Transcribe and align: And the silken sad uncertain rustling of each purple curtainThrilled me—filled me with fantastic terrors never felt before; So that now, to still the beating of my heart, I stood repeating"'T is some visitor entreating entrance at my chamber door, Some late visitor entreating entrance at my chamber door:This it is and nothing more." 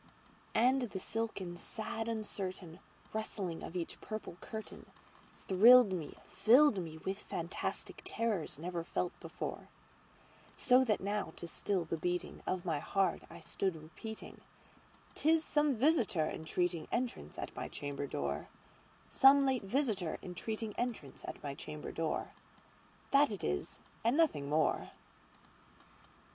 And 0.55 0.81
the 0.81 0.97
silken 0.99 1.59
sad 1.59 2.07
uncertain 2.07 2.79
rustling 3.13 3.61
of 3.61 3.75
each 3.75 4.01
purple 4.01 4.35
curtainThrilled 4.41 5.91
me—filled 5.91 6.79
me 6.81 6.97
with 6.97 7.19
fantastic 7.21 8.01
terrors 8.03 8.57
never 8.57 8.83
felt 8.83 9.11
before; 9.19 9.69
So 10.57 10.83
that 10.85 11.01
now, 11.01 11.33
to 11.35 11.47
still 11.47 11.85
the 11.85 11.99
beating 11.99 12.41
of 12.47 12.65
my 12.65 12.79
heart, 12.79 13.21
I 13.29 13.41
stood 13.41 13.75
repeating"'T 13.75 15.29
is 15.29 15.43
some 15.43 15.75
visitor 15.75 16.25
entreating 16.27 16.87
entrance 16.91 17.37
at 17.37 17.55
my 17.55 17.67
chamber 17.67 18.07
door, 18.07 18.47
Some 19.11 19.45
late 19.45 19.65
visitor 19.65 20.17
entreating 20.23 20.73
entrance 20.79 21.23
at 21.27 21.43
my 21.43 21.53
chamber 21.53 21.91
door:This 21.91 23.29
it 23.29 23.43
is 23.43 23.79
and 24.03 24.17
nothing 24.17 24.49
more." 24.49 24.89